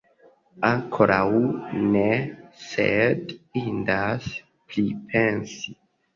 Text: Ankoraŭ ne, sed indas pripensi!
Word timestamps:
Ankoraŭ 0.69 1.27
ne, 1.97 2.05
sed 2.71 3.35
indas 3.63 4.27
pripensi! 4.73 5.79